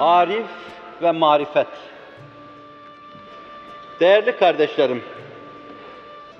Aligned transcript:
marif 0.00 0.46
ve 1.02 1.10
marifet. 1.10 1.66
Değerli 4.00 4.36
kardeşlerim, 4.36 5.02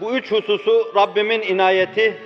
bu 0.01 0.17
üç 0.17 0.33
hususu 0.33 0.93
Rabbimin 0.97 1.43
inayeti, 1.43 2.23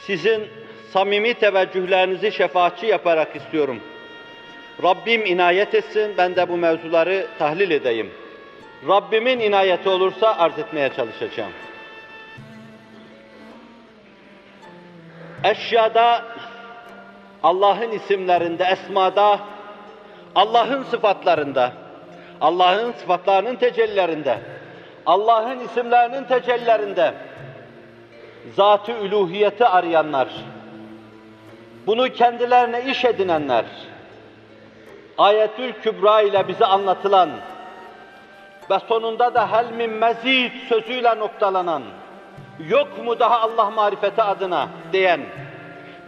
sizin 0.00 0.48
samimi 0.92 1.34
teveccühlerinizi 1.34 2.32
şefaatçi 2.32 2.86
yaparak 2.86 3.36
istiyorum. 3.36 3.80
Rabbim 4.82 5.26
inayet 5.26 5.74
etsin, 5.74 6.14
ben 6.18 6.36
de 6.36 6.48
bu 6.48 6.56
mevzuları 6.56 7.26
tahlil 7.38 7.70
edeyim. 7.70 8.10
Rabbimin 8.88 9.40
inayeti 9.40 9.88
olursa 9.88 10.36
arz 10.38 10.58
etmeye 10.58 10.90
çalışacağım. 10.96 11.52
Eşyada, 15.44 16.24
Allah'ın 17.42 17.90
isimlerinde, 17.90 18.64
esmada, 18.64 19.38
Allah'ın 20.34 20.82
sıfatlarında, 20.82 21.72
Allah'ın 22.40 22.92
sıfatlarının 22.92 23.56
tecellilerinde, 23.56 24.38
Allah'ın 25.06 25.60
isimlerinin 25.60 26.24
tecellilerinde 26.24 27.14
zat-ı 28.56 28.92
üluhiyeti 28.92 29.66
arayanlar, 29.66 30.28
bunu 31.86 32.12
kendilerine 32.12 32.84
iş 32.84 33.04
edinenler, 33.04 33.64
Ayetül 35.18 35.72
Kübra 35.72 36.22
ile 36.22 36.48
bize 36.48 36.66
anlatılan 36.66 37.30
ve 38.70 38.78
sonunda 38.88 39.34
da 39.34 39.52
hel 39.52 39.72
min 39.72 39.90
mezid 39.90 40.52
sözüyle 40.68 41.18
noktalanan, 41.18 41.82
yok 42.68 43.04
mu 43.04 43.20
daha 43.20 43.40
Allah 43.40 43.70
marifeti 43.70 44.22
adına 44.22 44.68
diyen, 44.92 45.20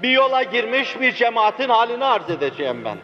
bir 0.02 0.10
yola 0.10 0.42
girmiş 0.42 1.00
bir 1.00 1.12
cemaatin 1.12 1.68
halini 1.68 2.04
arz 2.04 2.30
edeceğim 2.30 2.84
ben. 2.84 2.98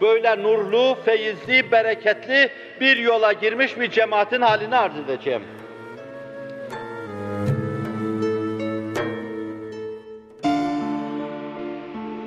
Böyle 0.00 0.42
nurlu, 0.42 0.96
feyizli, 1.04 1.72
bereketli 1.72 2.50
bir 2.80 2.96
yola 2.96 3.32
girmiş 3.32 3.80
bir 3.80 3.90
cemaatin 3.90 4.40
halini 4.40 4.76
arz 4.76 4.96
edeceğim. 4.96 5.42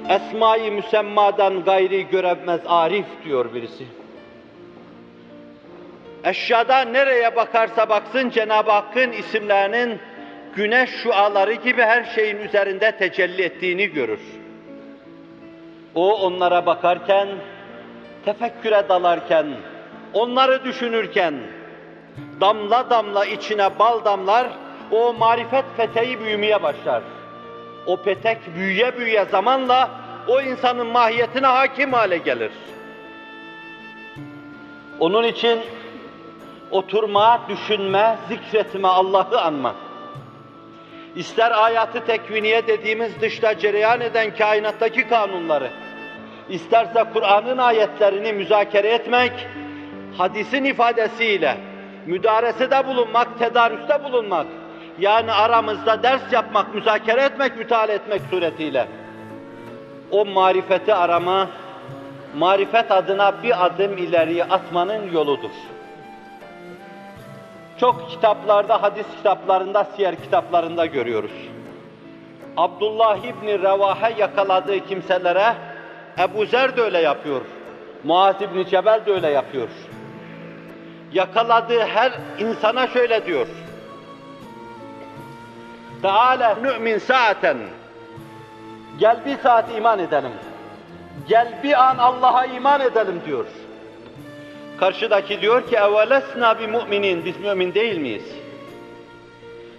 Esma-i 0.10 0.72
müsemmadan 0.72 1.64
gayri 1.64 2.08
göremez 2.08 2.62
arif 2.66 3.06
diyor 3.26 3.54
birisi. 3.54 3.86
Eşyada 6.24 6.82
nereye 6.82 7.36
bakarsa 7.36 7.90
baksın 7.90 8.30
Cenab-ı 8.30 8.72
Hakk'ın 8.72 9.12
isimlerinin 9.12 10.00
güneş 10.56 10.90
şuaları 10.90 11.54
gibi 11.54 11.82
her 11.82 12.04
şeyin 12.04 12.38
üzerinde 12.38 12.92
tecelli 12.92 13.42
ettiğini 13.42 13.88
görür. 13.88 14.20
O 15.96 16.22
onlara 16.22 16.66
bakarken, 16.66 17.28
tefekküre 18.26 18.90
dalarken, 18.90 19.48
onları 20.14 20.64
düşünürken, 20.64 21.34
damla 22.42 22.90
damla 22.90 23.26
içine 23.26 23.80
bal 23.80 24.06
damlar, 24.06 24.48
o 24.92 25.14
marifet 25.14 25.66
peteği 25.78 26.20
büyümeye 26.20 26.64
başlar. 26.64 27.04
O 27.86 27.98
petek 27.98 28.38
büyüye 28.56 28.98
büyüye 28.98 29.26
zamanla 29.26 29.90
o 30.28 30.42
insanın 30.42 30.88
mahiyetine 30.88 31.48
hakim 31.48 31.94
hale 31.94 32.18
gelir. 32.18 32.52
Onun 35.00 35.24
için 35.24 35.60
oturma, 36.72 37.42
düşünme, 37.50 38.18
zikretme, 38.30 38.88
Allah'ı 38.88 39.42
anma. 39.42 39.76
İster 41.16 41.64
ayatı 41.64 42.06
tekviniye 42.06 42.68
dediğimiz 42.68 43.22
dışta 43.22 43.60
cereyan 43.60 44.02
eden 44.02 44.36
kainattaki 44.36 45.08
kanunları, 45.08 45.70
isterse 46.50 47.06
Kur'an'ın 47.14 47.58
ayetlerini 47.58 48.34
müzakere 48.34 48.90
etmek, 48.90 49.32
hadisin 50.18 50.64
ifadesiyle 50.64 51.58
müdaresede 52.06 52.88
bulunmak, 52.88 53.40
tedarüste 53.40 54.04
bulunmak, 54.04 54.48
yani 55.00 55.32
aramızda 55.32 56.04
ders 56.04 56.34
yapmak, 56.34 56.76
müzakere 56.76 57.22
etmek, 57.22 57.58
müteala 57.58 57.94
etmek 57.94 58.22
suretiyle 58.30 58.88
o 60.12 60.26
marifeti 60.26 60.94
arama, 60.94 61.48
marifet 62.38 62.92
adına 62.92 63.44
bir 63.44 63.66
adım 63.66 63.98
ileriye 63.98 64.44
atmanın 64.44 65.12
yoludur. 65.12 65.52
Çok 67.82 68.10
kitaplarda, 68.10 68.82
hadis 68.82 69.06
kitaplarında, 69.18 69.84
siyer 69.84 70.16
kitaplarında 70.16 70.86
görüyoruz. 70.86 71.32
Abdullah 72.58 73.18
İbni 73.18 73.60
Revahe 73.60 74.14
yakaladığı 74.22 74.80
kimselere 74.80 75.54
Ebu 76.20 76.46
Zer 76.46 76.78
de 76.78 76.82
öyle 76.82 77.00
yapıyor. 77.00 77.42
Muaz 78.04 78.36
İbni 78.42 78.70
Cebel 78.70 79.02
de 79.06 79.12
öyle 79.12 79.30
yapıyor. 79.30 79.68
Yakaladığı 81.14 81.80
her 81.80 82.12
insana 82.40 82.88
şöyle 82.88 83.26
diyor. 83.26 83.48
Teala 86.02 86.56
nü'min 86.56 86.98
saaten. 86.98 87.58
Gel 89.00 89.26
bir 89.26 89.38
saat 89.38 89.66
iman 89.78 90.00
edelim. 90.00 90.34
Gel 91.28 91.60
bir 91.64 91.90
an 91.90 91.98
Allah'a 91.98 92.46
iman 92.46 92.82
edelim 92.82 93.22
diyor. 93.26 93.46
Karşıdaki 94.82 95.42
diyor 95.42 95.68
ki 95.68 95.76
evelesna 95.76 96.60
bi 96.60 96.68
müminin 96.68 97.26
biz 97.26 97.40
mümin 97.40 97.74
değil 97.74 97.98
miyiz? 97.98 98.36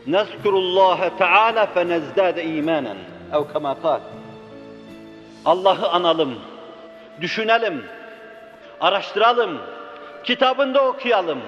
Nezkurullaha 0.06 1.16
Teala 1.16 1.66
fe 1.66 1.88
nezdade 1.88 2.44
imanen. 2.44 2.96
Ev 3.32 3.42
kal. 3.82 4.00
Allah'ı 5.44 5.88
analım, 5.88 6.34
düşünelim, 7.20 7.84
araştıralım, 8.80 9.58
kitabında 10.24 10.88
okuyalım, 10.88 11.38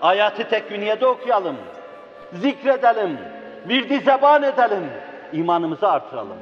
ayatı 0.00 0.48
tekviniyede 0.48 1.06
okuyalım, 1.06 1.56
zikredelim, 2.32 3.18
bir 3.68 4.00
zeban 4.00 4.42
edelim, 4.42 4.90
imanımızı 5.32 5.88
artıralım. 5.88 6.38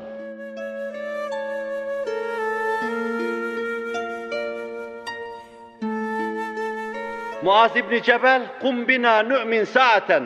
Muaz 7.47 7.77
İbni 7.77 8.03
Cebel, 8.03 8.43
kum 8.61 8.89
bina 8.89 9.23
nu'min 9.23 9.65
saaten 9.65 10.25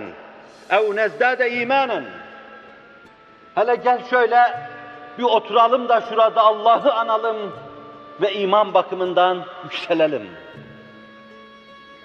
ev 0.70 0.96
nezdade 0.96 1.50
imanen. 1.50 2.04
Hele 3.54 3.74
gel 3.74 4.00
şöyle 4.10 4.38
bir 5.18 5.22
oturalım 5.22 5.88
da 5.88 6.00
şurada 6.00 6.42
Allah'ı 6.42 6.92
analım 6.92 7.52
ve 8.20 8.32
iman 8.32 8.74
bakımından 8.74 9.44
yükselelim. 9.64 10.30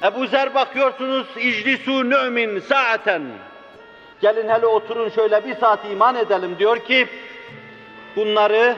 Ebu 0.03 0.27
Zer 0.27 0.55
bakıyorsunuz, 0.55 1.27
iclisu 1.37 2.09
nü'min 2.09 2.59
saaten. 2.59 3.23
Gelin 4.21 4.49
hele 4.49 4.65
oturun 4.65 5.09
şöyle 5.09 5.45
bir 5.45 5.55
saat 5.55 5.79
iman 5.91 6.15
edelim 6.15 6.55
diyor 6.59 6.77
ki, 6.79 7.07
bunları, 8.15 8.75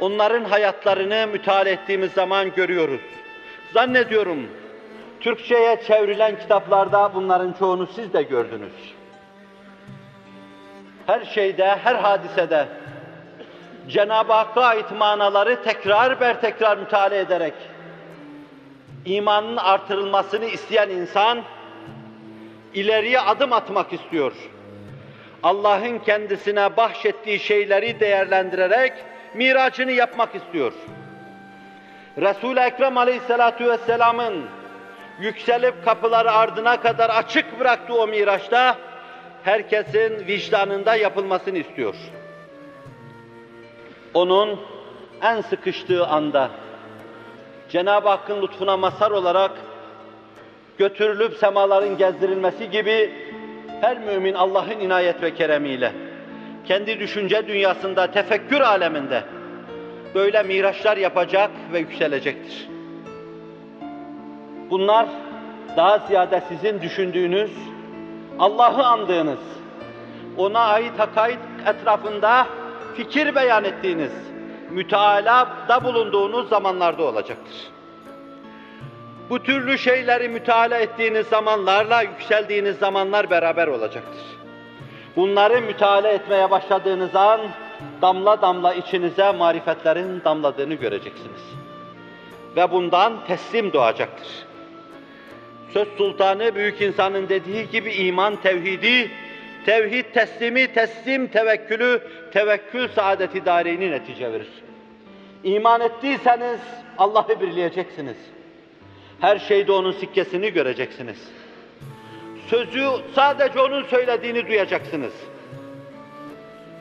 onların 0.00 0.44
hayatlarını 0.44 1.26
müteala 1.26 1.68
ettiğimiz 1.68 2.12
zaman 2.12 2.54
görüyoruz. 2.54 3.00
Zannediyorum, 3.74 4.46
Türkçe'ye 5.22 5.80
çevrilen 5.86 6.38
kitaplarda 6.38 7.14
bunların 7.14 7.52
çoğunu 7.52 7.86
siz 7.86 8.12
de 8.12 8.22
gördünüz. 8.22 8.94
Her 11.06 11.24
şeyde, 11.24 11.76
her 11.84 11.94
hadisede 11.94 12.68
Cenab-ı 13.88 14.32
Hakk'a 14.32 14.62
ait 14.64 14.90
manaları 14.90 15.62
tekrar 15.62 16.20
ber 16.20 16.40
tekrar 16.40 16.78
müteala 16.78 17.14
ederek 17.14 17.54
imanın 19.04 19.56
artırılmasını 19.56 20.44
isteyen 20.44 20.88
insan 20.88 21.42
ileriye 22.74 23.20
adım 23.20 23.52
atmak 23.52 23.92
istiyor. 23.92 24.32
Allah'ın 25.42 25.98
kendisine 25.98 26.76
bahşettiği 26.76 27.38
şeyleri 27.38 28.00
değerlendirerek 28.00 28.92
miracını 29.34 29.92
yapmak 29.92 30.34
istiyor. 30.34 30.72
Resul-i 32.18 32.60
Ekrem 32.60 32.98
Aleyhisselatü 32.98 33.68
Vesselam'ın 33.68 34.44
yükselip 35.20 35.84
kapıları 35.84 36.32
ardına 36.32 36.80
kadar 36.80 37.10
açık 37.10 37.60
bıraktığı 37.60 37.94
o 37.94 38.06
miraçta 38.06 38.76
herkesin 39.42 40.26
vicdanında 40.26 40.96
yapılmasını 40.96 41.58
istiyor. 41.58 41.94
Onun 44.14 44.60
en 45.22 45.40
sıkıştığı 45.40 46.06
anda 46.06 46.50
Cenab-ı 47.68 48.08
Hakk'ın 48.08 48.42
lütfuna 48.42 48.76
mazhar 48.76 49.10
olarak 49.10 49.50
götürülüp 50.78 51.36
semaların 51.36 51.96
gezdirilmesi 51.96 52.70
gibi 52.70 53.12
her 53.80 53.98
mümin 53.98 54.34
Allah'ın 54.34 54.80
inayet 54.80 55.22
ve 55.22 55.34
keremiyle 55.34 55.92
kendi 56.64 57.00
düşünce 57.00 57.46
dünyasında, 57.46 58.10
tefekkür 58.10 58.60
aleminde 58.60 59.22
böyle 60.14 60.42
miraçlar 60.42 60.96
yapacak 60.96 61.50
ve 61.72 61.78
yükselecektir. 61.78 62.68
Bunlar 64.70 65.06
daha 65.76 65.98
ziyade 65.98 66.42
sizin 66.48 66.80
düşündüğünüz, 66.80 67.50
Allah'ı 68.38 68.86
andığınız, 68.86 69.40
ona 70.36 70.60
ait 70.60 70.98
hakaik 70.98 71.38
etrafında 71.66 72.46
fikir 72.94 73.34
beyan 73.34 73.64
ettiğiniz, 73.64 74.12
mütealada 74.70 75.84
bulunduğunuz 75.84 76.48
zamanlarda 76.48 77.02
olacaktır. 77.02 77.72
Bu 79.30 79.42
türlü 79.42 79.78
şeyleri 79.78 80.28
müteala 80.28 80.78
ettiğiniz 80.78 81.26
zamanlarla 81.26 82.02
yükseldiğiniz 82.02 82.78
zamanlar 82.78 83.30
beraber 83.30 83.66
olacaktır. 83.66 84.22
Bunları 85.16 85.60
müteala 85.60 86.08
etmeye 86.08 86.50
başladığınız 86.50 87.16
an 87.16 87.40
damla 88.02 88.42
damla 88.42 88.74
içinize 88.74 89.32
marifetlerin 89.32 90.22
damladığını 90.24 90.74
göreceksiniz. 90.74 91.42
Ve 92.56 92.70
bundan 92.70 93.12
teslim 93.26 93.72
doğacaktır. 93.72 94.28
Söz 95.72 95.88
sultanı 95.96 96.54
büyük 96.54 96.80
insanın 96.80 97.28
dediği 97.28 97.70
gibi 97.70 97.92
iman 97.92 98.36
tevhidi, 98.36 99.10
tevhid 99.66 100.04
teslimi, 100.04 100.72
teslim 100.72 101.26
tevekkülü, 101.26 102.00
tevekkül 102.32 102.88
saadeti 102.88 103.44
daireni 103.44 103.90
netice 103.90 104.32
verir. 104.32 104.48
İman 105.44 105.80
ettiyseniz 105.80 106.60
Allah'ı 106.98 107.40
birleyeceksiniz. 107.40 108.16
Her 109.20 109.38
şeyde 109.38 109.72
onun 109.72 109.92
sikkesini 109.92 110.52
göreceksiniz. 110.52 111.28
Sözü 112.46 112.88
sadece 113.14 113.60
onun 113.60 113.84
söylediğini 113.84 114.48
duyacaksınız. 114.48 115.12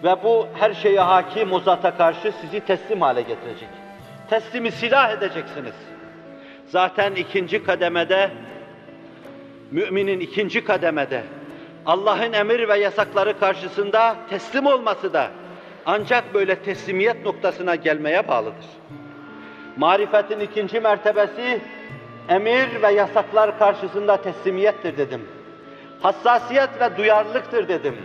Ve 0.04 0.24
bu 0.24 0.48
her 0.54 0.74
şeye 0.74 1.00
hakim 1.00 1.54
o 1.54 1.60
zata 1.60 1.98
karşı 1.98 2.34
sizi 2.42 2.60
teslim 2.60 3.02
hale 3.02 3.22
getirecek. 3.22 3.70
Teslimi 4.30 4.72
silah 4.72 5.12
edeceksiniz. 5.12 5.76
Zaten 6.68 7.16
ikinci 7.16 7.64
kademede, 7.64 8.32
müminin 9.72 10.20
ikinci 10.20 10.64
kademede, 10.64 11.24
Allah'ın 11.86 12.34
emir 12.34 12.70
ve 12.70 12.80
yasakları 12.80 13.40
karşısında 13.40 14.16
teslim 14.30 14.66
olması 14.66 15.14
da 15.14 15.32
ancak 15.86 16.34
böyle 16.34 16.56
teslimiyet 16.56 17.26
noktasına 17.26 17.76
gelmeye 17.76 18.28
bağlıdır. 18.28 18.66
Marifetin 19.78 20.40
ikinci 20.40 20.80
mertebesi, 20.80 21.62
emir 22.30 22.82
ve 22.82 22.94
yasaklar 22.94 23.60
karşısında 23.60 24.18
teslimiyettir 24.18 24.98
dedim. 24.98 25.22
Hassasiyet 26.02 26.70
ve 26.82 26.98
duyarlılıktır 26.98 27.68
dedim. 27.68 27.96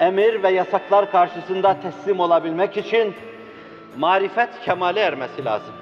Emir 0.00 0.42
ve 0.42 0.50
yasaklar 0.50 1.10
karşısında 1.10 1.76
teslim 1.82 2.20
olabilmek 2.20 2.76
için 2.76 3.14
marifet 3.96 4.48
kemale 4.64 5.00
ermesi 5.00 5.44
lazım. 5.44 5.74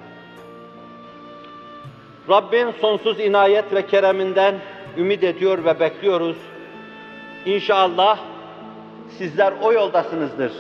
Rabbin 2.29 2.71
sonsuz 2.81 3.21
inayet 3.21 3.75
ve 3.75 3.87
kereminden 3.87 4.55
ümit 4.97 5.25
ediyor 5.25 5.65
ve 5.65 5.81
bekliyoruz. 5.81 6.37
İnşallah 7.47 8.19
sizler 9.19 9.53
o 9.63 9.73
yoldasınızdır. 9.73 10.53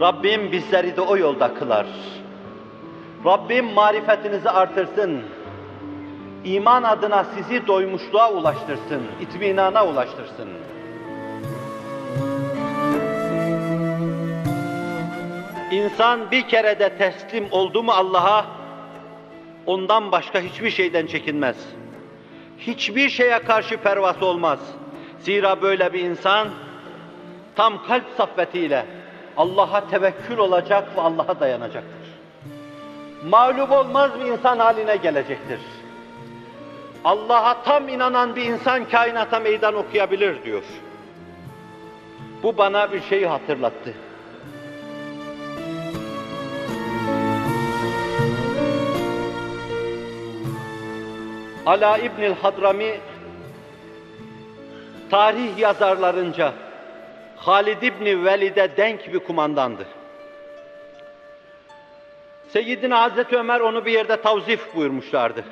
Rabbim 0.00 0.52
bizleri 0.52 0.96
de 0.96 1.00
o 1.00 1.16
yolda 1.16 1.54
kılar. 1.54 1.86
Rabbim 3.24 3.72
marifetinizi 3.72 4.50
artırsın. 4.50 5.20
İman 6.44 6.82
adına 6.82 7.24
sizi 7.24 7.66
doymuşluğa 7.66 8.32
ulaştırsın, 8.32 9.02
itminana 9.20 9.86
ulaştırsın. 9.86 10.48
İnsan 15.70 16.30
bir 16.30 16.48
kere 16.48 16.78
de 16.78 16.88
teslim 16.88 17.48
oldu 17.50 17.82
mu 17.82 17.92
Allah'a, 17.92 18.55
ondan 19.66 20.12
başka 20.12 20.40
hiçbir 20.40 20.70
şeyden 20.70 21.06
çekinmez. 21.06 21.56
Hiçbir 22.58 23.08
şeye 23.08 23.38
karşı 23.38 23.76
pervası 23.76 24.26
olmaz. 24.26 24.58
Zira 25.20 25.62
böyle 25.62 25.92
bir 25.92 26.00
insan 26.00 26.48
tam 27.56 27.86
kalp 27.86 28.04
saffetiyle 28.16 28.86
Allah'a 29.36 29.88
tevekkül 29.88 30.38
olacak 30.38 30.96
ve 30.96 31.00
Allah'a 31.00 31.40
dayanacaktır. 31.40 32.06
Mağlup 33.28 33.72
olmaz 33.72 34.10
bir 34.20 34.24
insan 34.24 34.58
haline 34.58 34.96
gelecektir. 34.96 35.60
Allah'a 37.04 37.62
tam 37.62 37.88
inanan 37.88 38.36
bir 38.36 38.44
insan 38.44 38.88
kainata 38.88 39.40
meydan 39.40 39.74
okuyabilir 39.74 40.44
diyor. 40.44 40.62
Bu 42.42 42.58
bana 42.58 42.92
bir 42.92 43.00
şeyi 43.00 43.26
hatırlattı. 43.26 43.94
Ala 51.66 51.98
İbnül 51.98 52.34
Hadrami 52.34 53.00
tarih 55.10 55.58
yazarlarınca 55.58 56.52
Halid 57.36 57.82
İbni 57.82 58.24
Velid'e 58.24 58.76
denk 58.76 59.12
bir 59.12 59.18
kumandandı. 59.18 59.86
Seyyidina 62.48 63.02
Hazreti 63.02 63.36
Ömer 63.36 63.60
onu 63.60 63.84
bir 63.84 63.92
yerde 63.92 64.20
tavzif 64.20 64.74
buyurmuşlardı. 64.74 65.44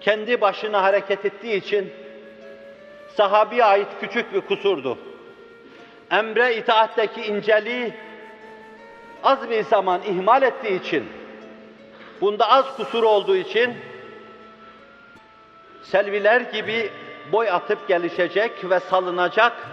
Kendi 0.00 0.40
başına 0.40 0.82
hareket 0.82 1.24
ettiği 1.24 1.56
için 1.56 1.92
sahabiye 3.16 3.64
ait 3.64 3.88
küçük 4.00 4.34
bir 4.34 4.40
kusurdu. 4.40 4.98
Emre 6.10 6.56
itaatteki 6.56 7.22
inceliği 7.22 7.92
az 9.22 9.50
bir 9.50 9.62
zaman 9.62 10.00
ihmal 10.02 10.42
ettiği 10.42 10.80
için, 10.80 11.04
bunda 12.20 12.48
az 12.50 12.76
kusur 12.76 13.02
olduğu 13.02 13.36
için 13.36 13.74
selviler 15.90 16.40
gibi 16.40 16.90
boy 17.32 17.50
atıp 17.50 17.88
gelişecek 17.88 18.70
ve 18.70 18.80
salınacak 18.80 19.68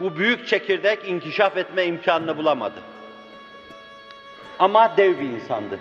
bu 0.00 0.16
büyük 0.16 0.48
çekirdek 0.48 1.08
inkişaf 1.08 1.56
etme 1.56 1.84
imkanını 1.84 2.36
bulamadı. 2.36 2.80
Ama 4.58 4.96
dev 4.96 5.18
bir 5.18 5.28
insandı. 5.28 5.78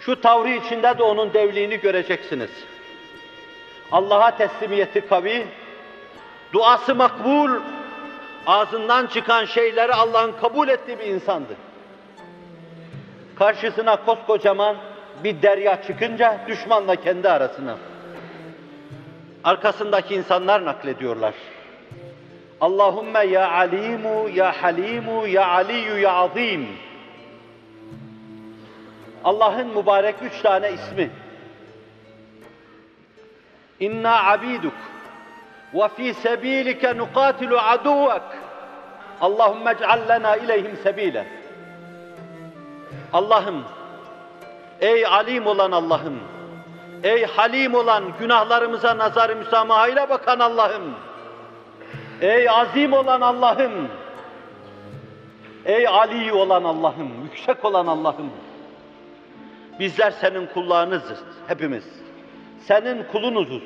Şu 0.00 0.20
tavrı 0.20 0.50
içinde 0.50 0.98
de 0.98 1.02
onun 1.02 1.34
devliğini 1.34 1.80
göreceksiniz. 1.80 2.50
Allah'a 3.92 4.36
teslimiyeti 4.36 5.00
kavi, 5.08 5.46
duası 6.52 6.94
makbul, 6.94 7.50
ağzından 8.46 9.06
çıkan 9.06 9.44
şeyleri 9.44 9.92
Allah'ın 9.92 10.32
kabul 10.32 10.68
ettiği 10.68 10.98
bir 10.98 11.06
insandı. 11.06 11.56
Karşısına 13.38 14.04
koskocaman 14.04 14.76
bir 15.24 15.42
derya 15.42 15.82
çıkınca 15.82 16.40
düşmanla 16.48 16.96
kendi 16.96 17.28
arasına. 17.30 17.76
Arkasındaki 19.44 20.14
insanlar 20.14 20.64
naklediyorlar. 20.64 21.34
Allahümme 22.60 23.24
ya 23.26 23.50
alimu 23.50 24.28
ya 24.28 24.62
halimu 24.62 25.26
ya 25.26 25.48
aliyu 25.48 25.98
ya 25.98 26.12
azim. 26.12 26.68
Allah'ın 29.24 29.66
mübarek 29.66 30.14
üç 30.22 30.42
tane 30.42 30.72
ismi. 30.72 31.10
İnna 33.80 34.32
abiduk 34.32 34.74
ve 35.74 35.88
fi 35.88 36.14
sebilike 36.14 36.96
nukatilu 36.96 37.58
aduvek. 37.58 38.22
Allahümme 39.20 39.70
ec'al 39.70 40.08
lena 40.08 40.36
ileyhim 40.36 40.76
sebile. 40.82 41.26
Allah'ım, 43.12 43.64
ey 44.80 45.06
alim 45.06 45.46
olan 45.46 45.72
Allah'ım, 45.72 46.20
ey 47.04 47.24
halim 47.24 47.74
olan 47.74 48.04
günahlarımıza 48.20 48.98
nazar-ı 48.98 49.36
müsamahayla 49.36 50.10
bakan 50.10 50.38
Allah'ım, 50.38 50.94
ey 52.20 52.50
azim 52.50 52.92
olan 52.92 53.20
Allah'ım, 53.20 53.88
ey 55.64 55.88
ali 55.88 56.32
olan 56.32 56.64
Allah'ım, 56.64 57.10
yüksek 57.24 57.64
olan 57.64 57.86
Allah'ım, 57.86 58.30
Bizler 59.80 60.10
senin 60.10 60.46
kullarınızız 60.46 61.18
hepimiz. 61.46 61.84
Senin 62.60 63.04
kulunuzuz. 63.12 63.62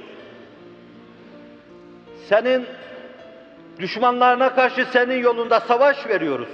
Senin 2.29 2.67
düşmanlarına 3.79 4.55
karşı 4.55 4.85
senin 4.85 5.23
yolunda 5.23 5.61
savaş 5.61 6.07
veriyoruz. 6.07 6.49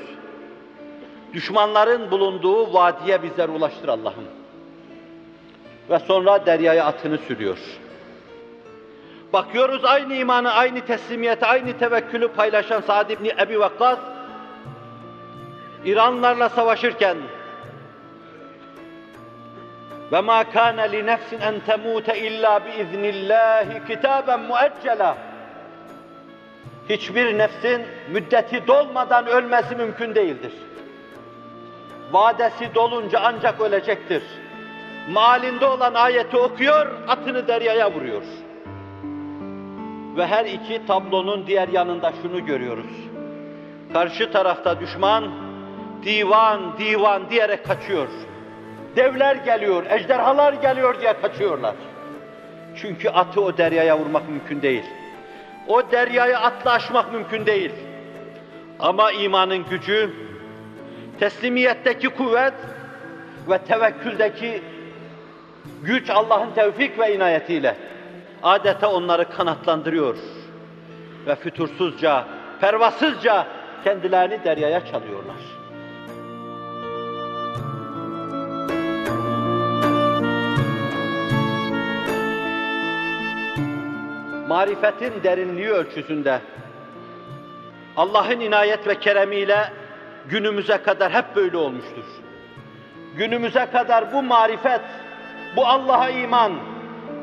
Düşmanların 1.32 2.10
bulunduğu 2.10 2.74
vadiye 2.74 3.22
bizler 3.22 3.48
ulaştır 3.48 3.88
Allah'ım. 3.88 4.24
Ve 5.90 5.98
sonra 5.98 6.46
deryaya 6.46 6.84
atını 6.84 7.18
sürüyor. 7.18 7.58
Bakıyoruz 9.32 9.84
aynı 9.84 10.14
imanı, 10.14 10.52
aynı 10.52 10.80
teslimiyeti, 10.80 11.46
aynı 11.46 11.78
tevekkülü 11.78 12.28
paylaşan 12.28 12.80
Sa'd 12.80 13.10
ibn 13.10 13.24
Ebi 13.24 13.60
Vakkas, 13.60 13.98
İranlarla 15.84 16.48
savaşırken 16.48 17.16
ve 20.12 20.20
ma 20.20 20.44
kana 20.50 20.82
li 20.82 21.06
nefsin 21.06 21.40
en 21.40 21.60
temute 21.60 22.18
illa 22.18 22.60
bi 22.64 22.70
iznillahi 22.82 23.86
kitaben 23.86 24.40
mueccela. 24.40 25.16
Hiçbir 26.88 27.38
nefsin 27.38 27.82
müddeti 28.10 28.66
dolmadan 28.66 29.26
ölmesi 29.26 29.76
mümkün 29.76 30.14
değildir. 30.14 30.52
Vadesi 32.12 32.74
dolunca 32.74 33.20
ancak 33.22 33.60
ölecektir. 33.60 34.22
Malinde 35.08 35.66
olan 35.66 35.94
ayeti 35.94 36.36
okuyor, 36.36 36.86
atını 37.08 37.48
deryaya 37.48 37.92
vuruyor. 37.92 38.22
Ve 40.16 40.26
her 40.26 40.44
iki 40.44 40.86
tablonun 40.86 41.46
diğer 41.46 41.68
yanında 41.68 42.12
şunu 42.22 42.46
görüyoruz. 42.46 42.90
Karşı 43.92 44.32
tarafta 44.32 44.80
düşman, 44.80 45.30
divan 46.04 46.78
divan 46.78 47.30
diyerek 47.30 47.66
kaçıyor. 47.66 48.08
Devler 48.96 49.36
geliyor, 49.36 49.86
ejderhalar 49.90 50.52
geliyor 50.52 51.00
diye 51.00 51.20
kaçıyorlar. 51.20 51.74
Çünkü 52.76 53.08
atı 53.08 53.40
o 53.40 53.56
deryaya 53.56 53.98
vurmak 53.98 54.28
mümkün 54.28 54.62
değil. 54.62 54.84
O 55.68 55.90
deryayı 55.90 56.38
atla 56.38 56.72
aşmak 56.72 57.12
mümkün 57.12 57.46
değil. 57.46 57.72
Ama 58.80 59.12
imanın 59.12 59.64
gücü, 59.70 60.10
teslimiyetteki 61.20 62.08
kuvvet 62.08 62.54
ve 63.50 63.58
tevekküldeki 63.58 64.62
güç 65.82 66.10
Allah'ın 66.10 66.50
tevfik 66.50 66.98
ve 66.98 67.14
inayetiyle 67.14 67.76
adeta 68.42 68.92
onları 68.92 69.30
kanatlandırıyor 69.30 70.16
ve 71.26 71.36
fütursuzca, 71.36 72.24
pervasızca 72.60 73.46
kendilerini 73.84 74.44
deryaya 74.44 74.86
çalıyorlar. 74.86 75.36
Marifetin 84.48 85.22
derinliği 85.22 85.70
ölçüsünde 85.70 86.40
Allah'ın 87.96 88.40
inayet 88.40 88.86
ve 88.86 88.98
keremiyle 88.98 89.72
günümüze 90.28 90.76
kadar 90.76 91.12
hep 91.12 91.36
böyle 91.36 91.56
olmuştur. 91.56 92.04
Günümüze 93.16 93.66
kadar 93.66 94.12
bu 94.12 94.22
marifet, 94.22 94.80
bu 95.56 95.66
Allah'a 95.66 96.10
iman, 96.10 96.52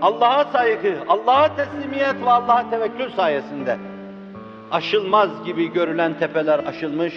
Allah'a 0.01 0.43
saygı, 0.43 0.97
Allah'a 1.07 1.55
teslimiyet 1.55 2.15
ve 2.25 2.29
Allah'a 2.31 2.69
tevekkül 2.69 3.11
sayesinde 3.11 3.77
aşılmaz 4.71 5.43
gibi 5.45 5.73
görülen 5.73 6.19
tepeler 6.19 6.59
aşılmış, 6.59 7.13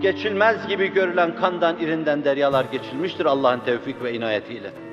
geçilmez 0.00 0.68
gibi 0.68 0.92
görülen 0.92 1.36
kandan 1.36 1.78
irinden 1.78 2.24
deryalar 2.24 2.64
geçilmiştir 2.64 3.26
Allah'ın 3.26 3.60
tevfik 3.60 4.02
ve 4.02 4.12
inayetiyle. 4.12 4.87